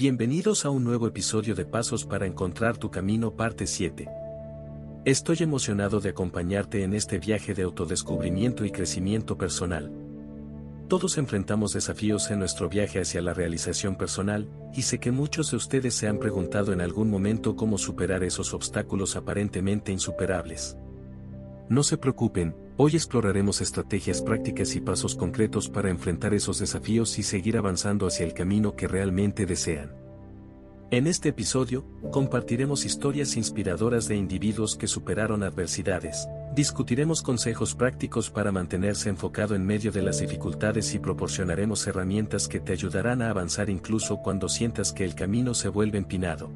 [0.00, 4.08] Bienvenidos a un nuevo episodio de Pasos para Encontrar tu Camino parte 7.
[5.04, 9.92] Estoy emocionado de acompañarte en este viaje de autodescubrimiento y crecimiento personal.
[10.88, 15.58] Todos enfrentamos desafíos en nuestro viaje hacia la realización personal, y sé que muchos de
[15.58, 20.78] ustedes se han preguntado en algún momento cómo superar esos obstáculos aparentemente insuperables.
[21.70, 27.22] No se preocupen, hoy exploraremos estrategias prácticas y pasos concretos para enfrentar esos desafíos y
[27.22, 29.92] seguir avanzando hacia el camino que realmente desean.
[30.90, 38.50] En este episodio, compartiremos historias inspiradoras de individuos que superaron adversidades, discutiremos consejos prácticos para
[38.50, 43.70] mantenerse enfocado en medio de las dificultades y proporcionaremos herramientas que te ayudarán a avanzar
[43.70, 46.50] incluso cuando sientas que el camino se vuelve empinado.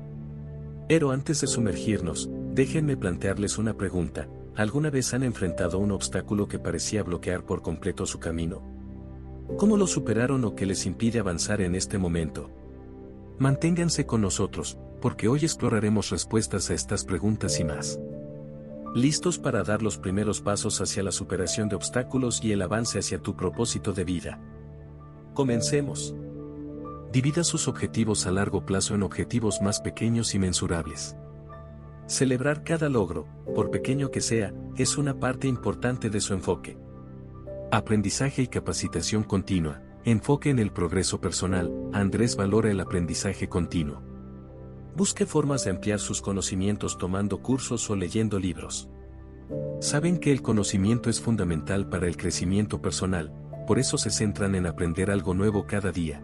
[0.88, 6.60] Pero antes de sumergirnos, déjenme plantearles una pregunta, ¿Alguna vez han enfrentado un obstáculo que
[6.60, 8.62] parecía bloquear por completo su camino?
[9.58, 12.50] ¿Cómo lo superaron o qué les impide avanzar en este momento?
[13.38, 17.98] Manténganse con nosotros, porque hoy exploraremos respuestas a estas preguntas y más.
[18.94, 23.18] ¿Listos para dar los primeros pasos hacia la superación de obstáculos y el avance hacia
[23.18, 24.41] tu propósito de vida?
[25.34, 26.14] Comencemos.
[27.11, 31.16] Divida sus objetivos a largo plazo en objetivos más pequeños y mensurables.
[32.06, 36.77] Celebrar cada logro, por pequeño que sea, es una parte importante de su enfoque.
[37.70, 39.80] Aprendizaje y capacitación continua.
[40.05, 41.72] Enfoque en el progreso personal.
[41.94, 44.02] Andrés valora el aprendizaje continuo.
[44.94, 48.91] Busque formas de ampliar sus conocimientos tomando cursos o leyendo libros.
[49.80, 53.33] Saben que el conocimiento es fundamental para el crecimiento personal,
[53.66, 56.22] por eso se centran en aprender algo nuevo cada día.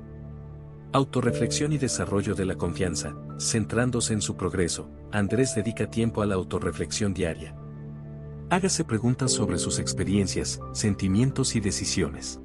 [0.92, 6.34] Autorreflexión y desarrollo de la confianza, centrándose en su progreso, Andrés dedica tiempo a la
[6.34, 7.54] autorreflexión diaria.
[8.50, 12.40] Hágase preguntas sobre sus experiencias, sentimientos y decisiones.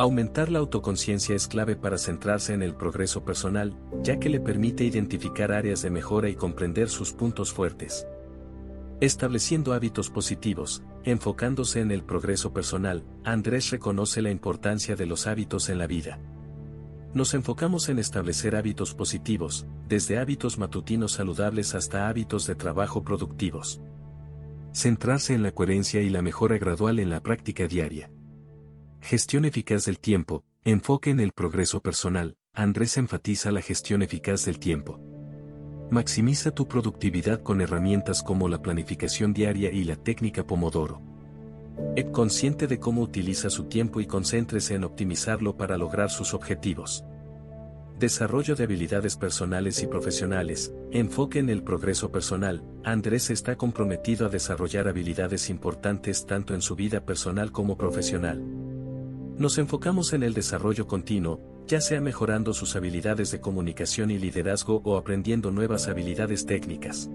[0.00, 4.82] Aumentar la autoconciencia es clave para centrarse en el progreso personal, ya que le permite
[4.82, 8.04] identificar áreas de mejora y comprender sus puntos fuertes.
[9.00, 15.68] Estableciendo hábitos positivos, enfocándose en el progreso personal, Andrés reconoce la importancia de los hábitos
[15.68, 16.18] en la vida.
[17.14, 23.80] Nos enfocamos en establecer hábitos positivos, desde hábitos matutinos saludables hasta hábitos de trabajo productivos.
[24.72, 28.10] Centrarse en la coherencia y la mejora gradual en la práctica diaria.
[29.00, 34.58] Gestión eficaz del tiempo, enfoque en el progreso personal, Andrés enfatiza la gestión eficaz del
[34.58, 35.00] tiempo.
[35.92, 41.13] Maximiza tu productividad con herramientas como la planificación diaria y la técnica Pomodoro.
[41.96, 47.04] Es consciente de cómo utiliza su tiempo y concéntrese en optimizarlo para lograr sus objetivos.
[47.98, 54.28] Desarrollo de habilidades personales y profesionales, enfoque en el progreso personal, Andrés está comprometido a
[54.28, 58.42] desarrollar habilidades importantes tanto en su vida personal como profesional.
[59.38, 64.80] Nos enfocamos en el desarrollo continuo, ya sea mejorando sus habilidades de comunicación y liderazgo
[64.84, 67.08] o aprendiendo nuevas habilidades técnicas.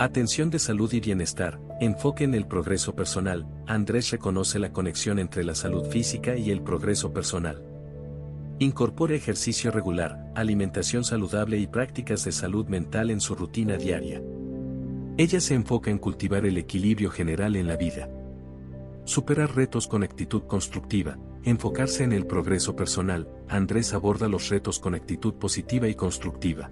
[0.00, 5.42] Atención de salud y bienestar, enfoque en el progreso personal, Andrés reconoce la conexión entre
[5.42, 7.64] la salud física y el progreso personal.
[8.60, 14.22] Incorpore ejercicio regular, alimentación saludable y prácticas de salud mental en su rutina diaria.
[15.16, 18.08] Ella se enfoca en cultivar el equilibrio general en la vida.
[19.04, 24.94] Superar retos con actitud constructiva, enfocarse en el progreso personal, Andrés aborda los retos con
[24.94, 26.70] actitud positiva y constructiva.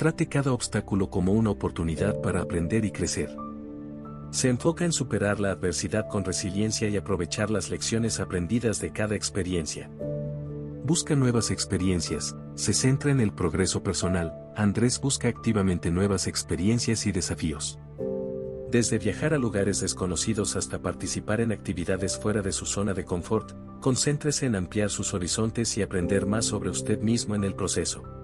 [0.00, 3.36] Trate cada obstáculo como una oportunidad para aprender y crecer.
[4.30, 9.14] Se enfoca en superar la adversidad con resiliencia y aprovechar las lecciones aprendidas de cada
[9.14, 9.90] experiencia.
[10.84, 17.12] Busca nuevas experiencias, se centra en el progreso personal, Andrés busca activamente nuevas experiencias y
[17.12, 17.78] desafíos.
[18.70, 23.52] Desde viajar a lugares desconocidos hasta participar en actividades fuera de su zona de confort,
[23.82, 28.19] concéntrese en ampliar sus horizontes y aprender más sobre usted mismo en el proceso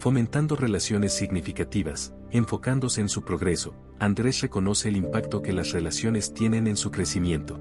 [0.00, 6.66] fomentando relaciones significativas, enfocándose en su progreso, Andrés reconoce el impacto que las relaciones tienen
[6.66, 7.60] en su crecimiento.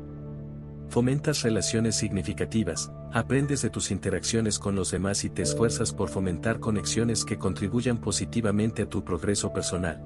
[0.88, 6.62] Fomentas relaciones significativas, aprendes de tus interacciones con los demás y te esfuerzas por fomentar
[6.62, 10.02] conexiones que contribuyan positivamente a tu progreso personal.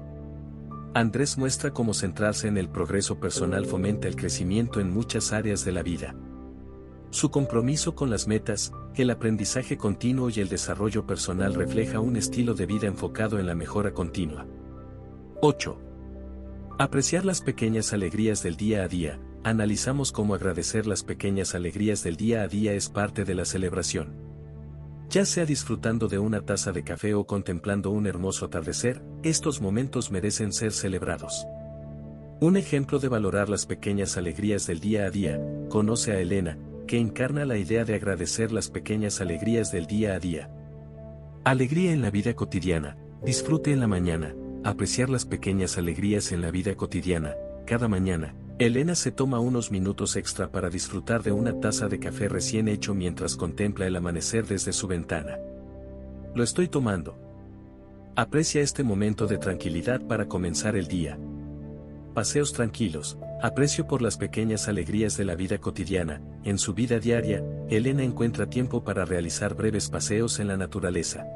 [0.92, 5.70] Andrés muestra cómo centrarse en el progreso personal fomenta el crecimiento en muchas áreas de
[5.70, 6.16] la vida.
[7.14, 12.54] Su compromiso con las metas, el aprendizaje continuo y el desarrollo personal refleja un estilo
[12.54, 14.48] de vida enfocado en la mejora continua.
[15.40, 15.78] 8.
[16.76, 19.20] Apreciar las pequeñas alegrías del día a día.
[19.44, 24.16] Analizamos cómo agradecer las pequeñas alegrías del día a día es parte de la celebración.
[25.08, 30.10] Ya sea disfrutando de una taza de café o contemplando un hermoso atardecer, estos momentos
[30.10, 31.46] merecen ser celebrados.
[32.40, 36.98] Un ejemplo de valorar las pequeñas alegrías del día a día, conoce a Elena, que
[36.98, 40.50] encarna la idea de agradecer las pequeñas alegrías del día a día.
[41.44, 44.34] Alegría en la vida cotidiana, disfrute en la mañana,
[44.64, 47.34] apreciar las pequeñas alegrías en la vida cotidiana,
[47.66, 48.34] cada mañana.
[48.58, 52.94] Elena se toma unos minutos extra para disfrutar de una taza de café recién hecho
[52.94, 55.38] mientras contempla el amanecer desde su ventana.
[56.34, 57.18] Lo estoy tomando.
[58.16, 61.18] Aprecia este momento de tranquilidad para comenzar el día.
[62.14, 67.44] Paseos tranquilos, aprecio por las pequeñas alegrías de la vida cotidiana, en su vida diaria,
[67.68, 71.26] Elena encuentra tiempo para realizar breves paseos en la naturaleza.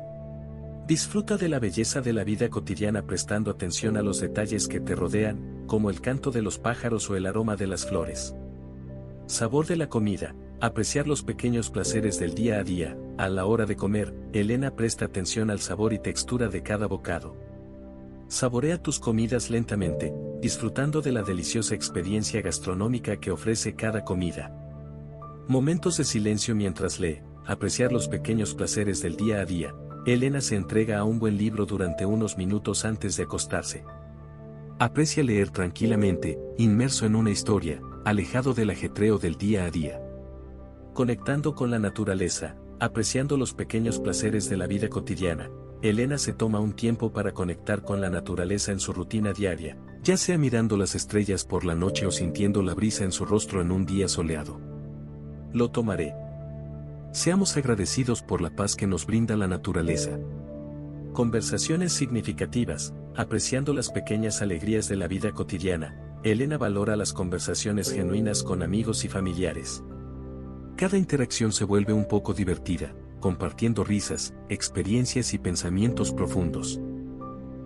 [0.86, 4.94] Disfruta de la belleza de la vida cotidiana prestando atención a los detalles que te
[4.94, 8.34] rodean, como el canto de los pájaros o el aroma de las flores.
[9.26, 13.66] Sabor de la comida, apreciar los pequeños placeres del día a día, a la hora
[13.66, 17.36] de comer, Elena presta atención al sabor y textura de cada bocado.
[18.28, 24.54] Saborea tus comidas lentamente, disfrutando de la deliciosa experiencia gastronómica que ofrece cada comida.
[25.48, 29.74] Momentos de silencio mientras lee, apreciar los pequeños placeres del día a día.
[30.06, 33.84] Elena se entrega a un buen libro durante unos minutos antes de acostarse.
[34.78, 40.00] Aprecia leer tranquilamente, inmerso en una historia, alejado del ajetreo del día a día.
[40.94, 45.50] Conectando con la naturaleza, apreciando los pequeños placeres de la vida cotidiana,
[45.82, 50.16] Elena se toma un tiempo para conectar con la naturaleza en su rutina diaria, ya
[50.16, 53.70] sea mirando las estrellas por la noche o sintiendo la brisa en su rostro en
[53.72, 54.60] un día soleado.
[55.52, 56.14] Lo tomaré.
[57.12, 60.18] Seamos agradecidos por la paz que nos brinda la naturaleza.
[61.12, 68.42] Conversaciones significativas, apreciando las pequeñas alegrías de la vida cotidiana, Elena valora las conversaciones genuinas
[68.42, 69.82] con amigos y familiares.
[70.76, 76.80] Cada interacción se vuelve un poco divertida, compartiendo risas, experiencias y pensamientos profundos.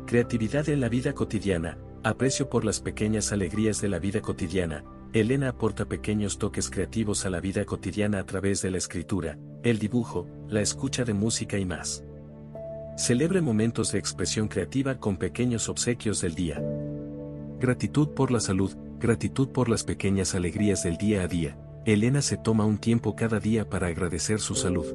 [0.06, 5.50] Creatividad en la vida cotidiana, aprecio por las pequeñas alegrías de la vida cotidiana, Elena
[5.50, 10.26] aporta pequeños toques creativos a la vida cotidiana a través de la escritura, el dibujo,
[10.48, 12.02] la escucha de música y más.
[12.96, 16.62] Celebre momentos de expresión creativa con pequeños obsequios del día.
[17.60, 22.36] Gratitud por la salud, gratitud por las pequeñas alegrías del día a día, Elena se
[22.36, 24.86] toma un tiempo cada día para agradecer su salud.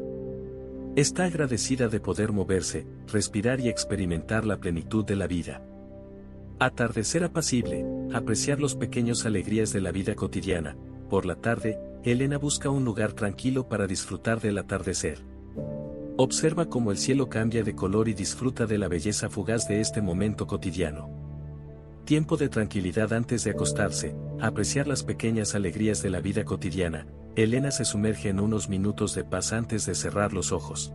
[0.95, 5.62] Está agradecida de poder moverse, respirar y experimentar la plenitud de la vida.
[6.59, 10.75] Atardecer apacible, apreciar los pequeños alegrías de la vida cotidiana.
[11.07, 15.19] Por la tarde, Elena busca un lugar tranquilo para disfrutar del atardecer.
[16.18, 20.01] Observa cómo el cielo cambia de color y disfruta de la belleza fugaz de este
[20.01, 21.12] momento cotidiano.
[22.06, 27.06] Tiempo de tranquilidad antes de acostarse, apreciar las pequeñas alegrías de la vida cotidiana,
[27.36, 30.92] Elena se sumerge en unos minutos de paz antes de cerrar los ojos.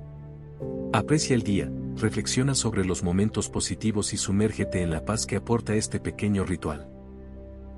[0.92, 5.74] Aprecia el día, reflexiona sobre los momentos positivos y sumérgete en la paz que aporta
[5.74, 6.88] este pequeño ritual.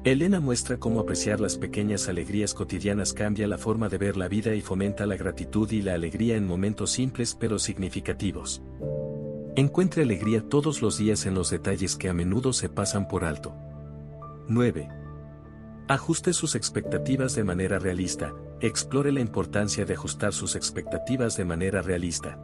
[0.05, 4.55] Elena muestra cómo apreciar las pequeñas alegrías cotidianas cambia la forma de ver la vida
[4.55, 8.63] y fomenta la gratitud y la alegría en momentos simples pero significativos.
[9.57, 13.55] Encuentre alegría todos los días en los detalles que a menudo se pasan por alto.
[14.49, 14.89] 9.
[15.89, 21.81] Ajuste sus expectativas de manera realista, explore la importancia de ajustar sus expectativas de manera
[21.81, 22.39] realista.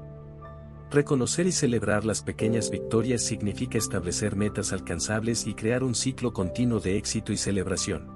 [0.91, 6.81] Reconocer y celebrar las pequeñas victorias significa establecer metas alcanzables y crear un ciclo continuo
[6.81, 8.09] de éxito y celebración.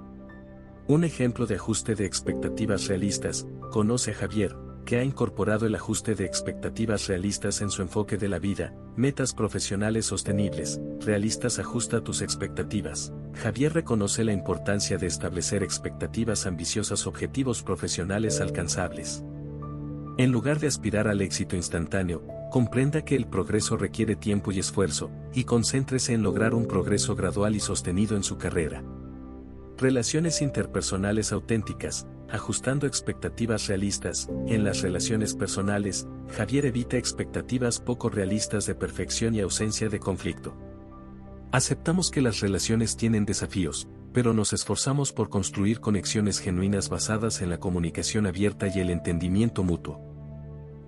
[0.89, 6.17] Un ejemplo de ajuste de expectativas realistas, conoce a Javier, que ha incorporado el ajuste
[6.17, 12.23] de expectativas realistas en su enfoque de la vida, metas profesionales sostenibles, realistas ajusta tus
[12.23, 13.13] expectativas.
[13.35, 19.23] Javier reconoce la importancia de establecer expectativas ambiciosas, objetivos profesionales alcanzables.
[20.17, 25.11] En lugar de aspirar al éxito instantáneo, comprenda que el progreso requiere tiempo y esfuerzo,
[25.33, 28.85] y concéntrese en lograr un progreso gradual y sostenido en su carrera.
[29.77, 36.07] Relaciones interpersonales auténticas, ajustando expectativas realistas, en las relaciones personales,
[36.37, 40.57] Javier evita expectativas poco realistas de perfección y ausencia de conflicto.
[41.51, 47.51] Aceptamos que las relaciones tienen desafíos, pero nos esforzamos por construir conexiones genuinas basadas en
[47.51, 50.01] la comunicación abierta y el entendimiento mutuo.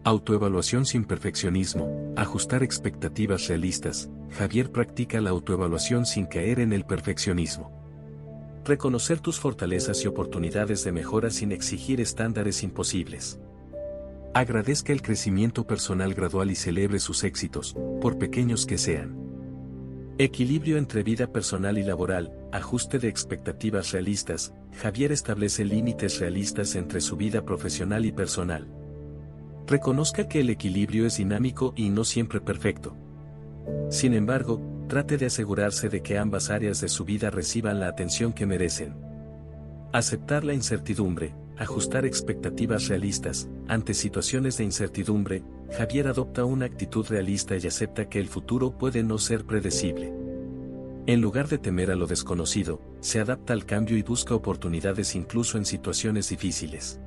[0.04, 7.72] Autoevaluación sin perfeccionismo, ajustar expectativas realistas, Javier practica la autoevaluación sin caer en el perfeccionismo.
[8.64, 13.40] Reconocer tus fortalezas y oportunidades de mejora sin exigir estándares imposibles.
[14.34, 19.25] Agradezca el crecimiento personal gradual y celebre sus éxitos, por pequeños que sean.
[20.18, 27.02] Equilibrio entre vida personal y laboral, ajuste de expectativas realistas, Javier establece límites realistas entre
[27.02, 28.66] su vida profesional y personal.
[29.66, 32.96] Reconozca que el equilibrio es dinámico y no siempre perfecto.
[33.90, 38.32] Sin embargo, trate de asegurarse de que ambas áreas de su vida reciban la atención
[38.32, 38.96] que merecen.
[39.92, 45.42] Aceptar la incertidumbre, ajustar expectativas realistas, ante situaciones de incertidumbre,
[45.72, 50.12] Javier adopta una actitud realista y acepta que el futuro puede no ser predecible.
[51.06, 55.56] En lugar de temer a lo desconocido, se adapta al cambio y busca oportunidades incluso
[55.58, 57.00] en situaciones difíciles.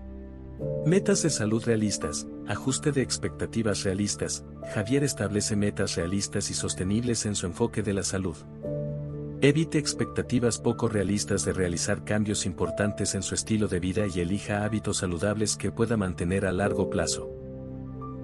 [0.86, 7.36] Metas de salud realistas, ajuste de expectativas realistas, Javier establece metas realistas y sostenibles en
[7.36, 8.36] su enfoque de la salud.
[9.42, 14.66] Evite expectativas poco realistas de realizar cambios importantes en su estilo de vida y elija
[14.66, 17.39] hábitos saludables que pueda mantener a largo plazo.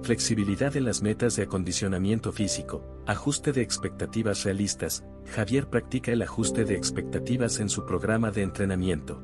[0.06, 5.02] Flexibilidad en las metas de acondicionamiento físico, ajuste de expectativas realistas,
[5.34, 9.20] Javier practica el ajuste de expectativas en su programa de entrenamiento.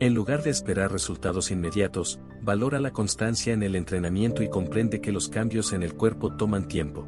[0.00, 5.12] En lugar de esperar resultados inmediatos, valora la constancia en el entrenamiento y comprende que
[5.12, 7.06] los cambios en el cuerpo toman tiempo.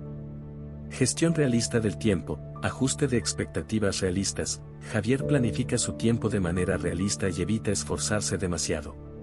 [0.91, 4.61] Gestión realista del tiempo, ajuste de expectativas realistas,
[4.93, 9.14] Javier planifica su tiempo de manera realista y evita esforzarse demasiado.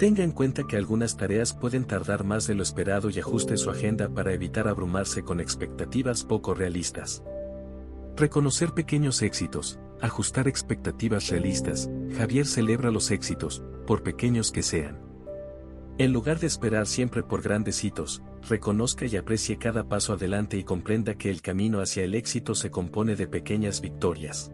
[0.00, 3.68] Tenga en cuenta que algunas tareas pueden tardar más de lo esperado y ajuste su
[3.68, 7.22] agenda para evitar abrumarse con expectativas poco realistas.
[8.16, 14.98] Reconocer pequeños éxitos, ajustar expectativas realistas, Javier celebra los éxitos, por pequeños que sean.
[15.98, 20.64] En lugar de esperar siempre por grandes hitos, reconozca y aprecie cada paso adelante y
[20.64, 24.50] comprenda que el camino hacia el éxito se compone de pequeñas victorias.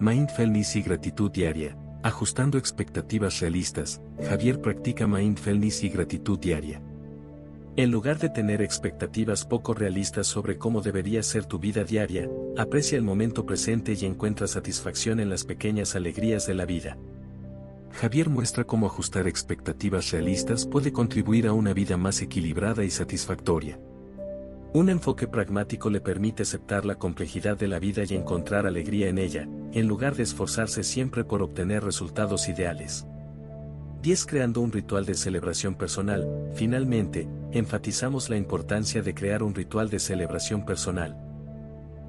[0.00, 1.76] Mindfulness y gratitud diaria.
[2.06, 6.80] Ajustando expectativas realistas, Javier practica mindfulness y gratitud diaria.
[7.74, 12.96] En lugar de tener expectativas poco realistas sobre cómo debería ser tu vida diaria, aprecia
[12.96, 16.96] el momento presente y encuentra satisfacción en las pequeñas alegrías de la vida.
[17.90, 23.80] Javier muestra cómo ajustar expectativas realistas puede contribuir a una vida más equilibrada y satisfactoria.
[24.72, 29.18] Un enfoque pragmático le permite aceptar la complejidad de la vida y encontrar alegría en
[29.18, 33.06] ella, en lugar de esforzarse siempre por obtener resultados ideales.
[34.02, 34.26] 10.
[34.26, 36.28] Creando un ritual de celebración personal.
[36.54, 41.26] Finalmente, enfatizamos la importancia de crear un ritual de celebración personal,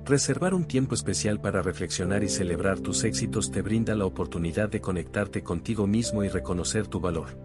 [0.08, 4.80] Reservar un tiempo especial para reflexionar y celebrar tus éxitos te brinda la oportunidad de
[4.80, 7.38] conectarte contigo mismo y reconocer tu valor.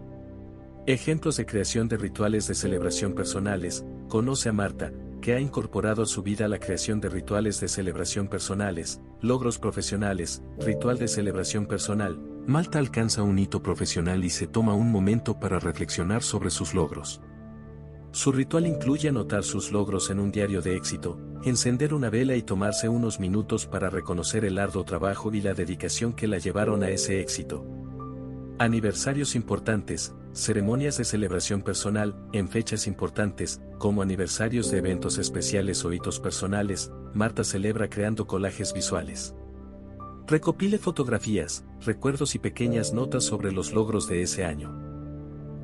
[0.85, 3.83] Ejemplos de creación de rituales de celebración personales.
[4.07, 4.93] Conoce a Marta,
[5.23, 10.43] que ha incorporado a su vida la creación de rituales de celebración personales, logros profesionales,
[10.59, 12.19] ritual de celebración personal.
[12.45, 17.21] Malta alcanza un hito profesional y se toma un momento para reflexionar sobre sus logros.
[18.11, 22.41] Su ritual incluye anotar sus logros en un diario de éxito, encender una vela y
[22.41, 26.89] tomarse unos minutos para reconocer el arduo trabajo y la dedicación que la llevaron a
[26.89, 27.65] ese éxito.
[28.63, 35.91] Aniversarios importantes, ceremonias de celebración personal, en fechas importantes, como aniversarios de eventos especiales o
[35.91, 39.35] hitos personales, Marta celebra creando collages visuales.
[40.27, 44.71] Recopile fotografías, recuerdos y pequeñas notas sobre los logros de ese año.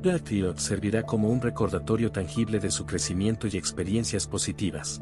[0.02, 5.00] Blackfield servirá como un recordatorio tangible de su crecimiento y experiencias positivas.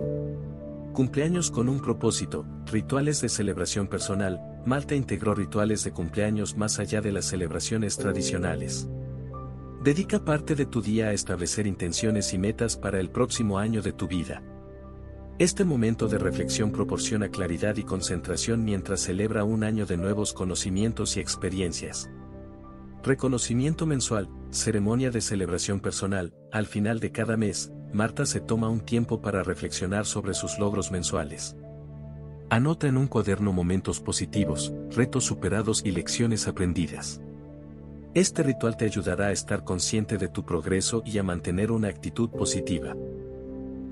[0.98, 7.00] Cumpleaños con un propósito, rituales de celebración personal, Malta integró rituales de cumpleaños más allá
[7.00, 8.88] de las celebraciones tradicionales.
[9.84, 13.92] Dedica parte de tu día a establecer intenciones y metas para el próximo año de
[13.92, 14.42] tu vida.
[15.38, 21.16] Este momento de reflexión proporciona claridad y concentración mientras celebra un año de nuevos conocimientos
[21.16, 22.10] y experiencias.
[23.04, 28.80] Reconocimiento mensual, ceremonia de celebración personal, al final de cada mes, Marta se toma un
[28.80, 31.56] tiempo para reflexionar sobre sus logros mensuales.
[32.50, 37.20] Anota en un cuaderno momentos positivos, retos superados y lecciones aprendidas.
[38.14, 42.30] Este ritual te ayudará a estar consciente de tu progreso y a mantener una actitud
[42.30, 42.94] positiva.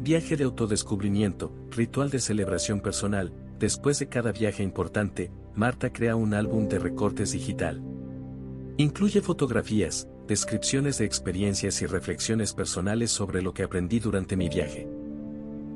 [0.01, 6.35] Viaje de autodescubrimiento, ritual de celebración personal, después de cada viaje importante, Marta crea un
[6.35, 7.83] álbum de recortes digital.
[8.79, 14.89] Incluye fotografías, descripciones de experiencias y reflexiones personales sobre lo que aprendí durante mi viaje.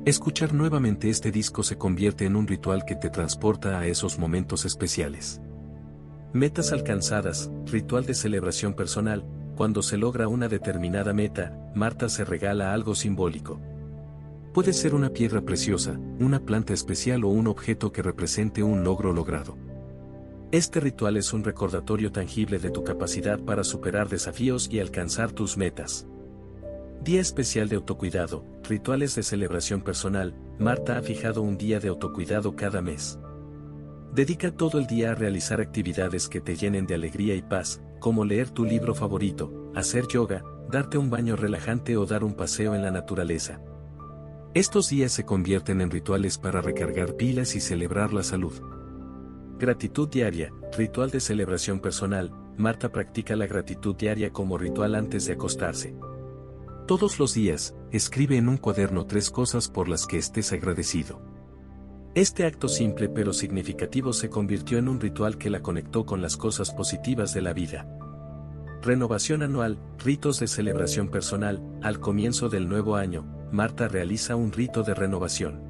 [0.05, 4.65] Escuchar nuevamente este disco se convierte en un ritual que te transporta a esos momentos
[4.65, 5.39] especiales.
[6.33, 9.23] Metas alcanzadas, ritual de celebración personal,
[9.55, 13.59] cuando se logra una determinada meta, Marta se regala algo simbólico.
[14.53, 19.13] Puede ser una piedra preciosa, una planta especial o un objeto que represente un logro
[19.13, 19.55] logrado.
[20.51, 25.55] Este ritual es un recordatorio tangible de tu capacidad para superar desafíos y alcanzar tus
[25.55, 26.07] metas.
[27.01, 32.57] Día especial de autocuidado, rituales de celebración personal, Marta ha fijado un día de autocuidado
[32.57, 33.17] cada mes.
[34.13, 38.25] Dedica todo el día a realizar actividades que te llenen de alegría y paz, como
[38.25, 42.81] leer tu libro favorito, hacer yoga, darte un baño relajante o dar un paseo en
[42.81, 43.61] la naturaleza.
[44.53, 48.61] Estos días se convierten en rituales para recargar pilas y celebrar la salud.
[49.61, 55.33] Gratitud diaria, ritual de celebración personal, Marta practica la gratitud diaria como ritual antes de
[55.33, 55.95] acostarse.
[56.87, 61.21] Todos los días, escribe en un cuaderno tres cosas por las que estés agradecido.
[62.15, 66.37] Este acto simple pero significativo se convirtió en un ritual que la conectó con las
[66.37, 67.85] cosas positivas de la vida.
[68.81, 74.81] Renovación anual, ritos de celebración personal, al comienzo del nuevo año, Marta realiza un rito
[74.81, 75.61] de renovación.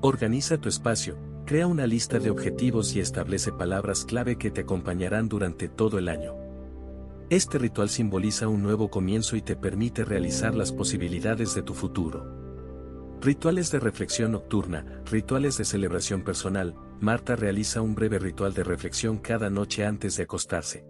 [0.00, 1.16] Organiza tu espacio,
[1.46, 6.08] crea una lista de objetivos y establece palabras clave que te acompañarán durante todo el
[6.08, 6.34] año.
[7.30, 12.26] Este ritual simboliza un nuevo comienzo y te permite realizar las posibilidades de tu futuro.
[13.20, 19.18] Rituales de reflexión nocturna, rituales de celebración personal, Marta realiza un breve ritual de reflexión
[19.18, 20.84] cada noche antes de acostarse.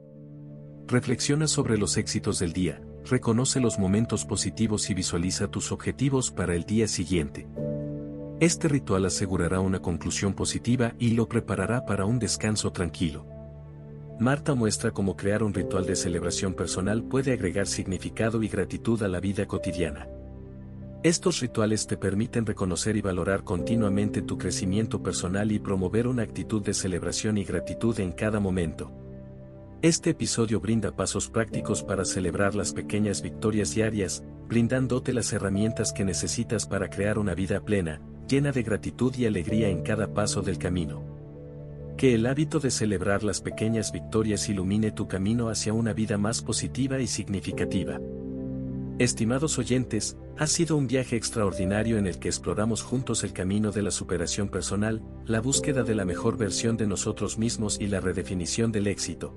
[0.87, 6.55] Reflexiona sobre los éxitos del día, reconoce los momentos positivos y visualiza tus objetivos para
[6.55, 7.47] el día siguiente.
[8.39, 13.25] Este ritual asegurará una conclusión positiva y lo preparará para un descanso tranquilo.
[14.21, 19.09] Marta muestra cómo crear un ritual de celebración personal puede agregar significado y gratitud a
[19.09, 20.07] la vida cotidiana.
[21.03, 26.63] Estos rituales te permiten reconocer y valorar continuamente tu crecimiento personal y promover una actitud
[26.63, 28.93] de celebración y gratitud en cada momento.
[29.81, 36.05] Este episodio brinda pasos prácticos para celebrar las pequeñas victorias diarias, brindándote las herramientas que
[36.05, 40.59] necesitas para crear una vida plena, llena de gratitud y alegría en cada paso del
[40.59, 41.03] camino.
[41.97, 46.43] Que el hábito de celebrar las pequeñas victorias ilumine tu camino hacia una vida más
[46.43, 47.99] positiva y significativa.
[48.99, 53.83] Estimados oyentes, ha sido un viaje extraordinario en el que exploramos juntos el camino de
[53.83, 58.73] la superación personal, la búsqueda de la mejor versión de nosotros mismos y la redefinición
[58.73, 59.35] del éxito.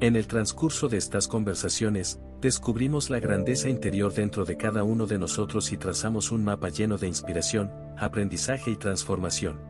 [0.00, 5.18] En el transcurso de estas conversaciones, descubrimos la grandeza interior dentro de cada uno de
[5.18, 9.60] nosotros y trazamos un mapa lleno de inspiración, aprendizaje y transformación.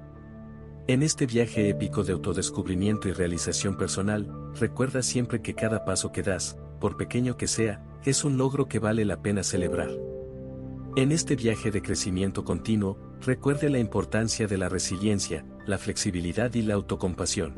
[0.86, 6.22] En este viaje épico de autodescubrimiento y realización personal, recuerda siempre que cada paso que
[6.22, 9.90] das, por pequeño que sea, es un logro que vale la pena celebrar.
[10.96, 16.62] En este viaje de crecimiento continuo, recuerde la importancia de la resiliencia, la flexibilidad y
[16.62, 17.54] la autocompasión.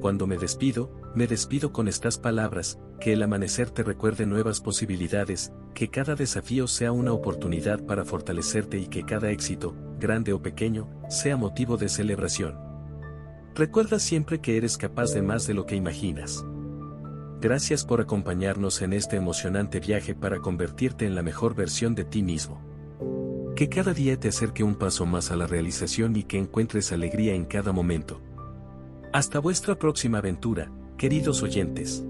[0.00, 5.52] Cuando me despido, me despido con estas palabras, que el amanecer te recuerde nuevas posibilidades,
[5.74, 10.88] que cada desafío sea una oportunidad para fortalecerte y que cada éxito, grande o pequeño,
[11.10, 12.56] sea motivo de celebración.
[13.56, 16.44] Recuerda siempre que eres capaz de más de lo que imaginas.
[17.40, 22.22] Gracias por acompañarnos en este emocionante viaje para convertirte en la mejor versión de ti
[22.22, 22.62] mismo.
[23.56, 27.34] Que cada día te acerque un paso más a la realización y que encuentres alegría
[27.34, 28.22] en cada momento.
[29.12, 32.04] Hasta vuestra próxima aventura, queridos oyentes.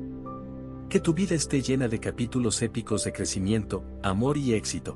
[0.92, 4.94] Que tu vida esté llena de capítulos épicos de crecimiento, amor y éxito.